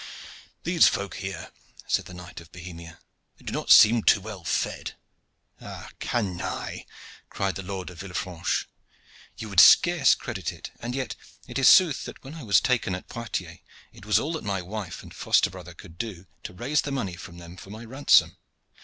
"These 0.63 0.87
folk 0.87 1.17
here," 1.17 1.51
said 1.85 2.05
the 2.05 2.15
knight 2.15 2.41
of 2.41 2.51
Bohemia, 2.51 2.97
"they 3.37 3.45
do 3.45 3.53
not 3.53 3.69
seem 3.69 4.01
too 4.01 4.19
well 4.19 4.43
fed." 4.43 4.93
"Ah, 5.61 5.91
canaille!" 5.99 6.87
cried 7.29 7.53
the 7.53 7.61
Lord 7.61 7.91
of 7.91 7.99
Villefranche. 7.99 8.67
"You 9.37 9.47
would 9.49 9.59
scarce 9.59 10.15
credit 10.15 10.51
it, 10.51 10.71
and 10.79 10.95
yet 10.95 11.15
it 11.47 11.59
is 11.59 11.69
sooth 11.69 12.05
that 12.05 12.23
when 12.23 12.33
I 12.33 12.41
was 12.41 12.59
taken 12.59 12.95
at 12.95 13.09
Poictiers 13.09 13.59
it 13.93 14.07
was 14.07 14.17
all 14.17 14.31
that 14.33 14.43
my 14.43 14.63
wife 14.63 15.03
and 15.03 15.13
foster 15.13 15.51
brother 15.51 15.75
could 15.75 15.99
do 15.99 16.25
to 16.45 16.51
raise 16.53 16.81
the 16.81 16.91
money 16.91 17.13
from 17.15 17.37
them 17.37 17.55
for 17.55 17.69
my 17.69 17.85
ransom. 17.85 18.37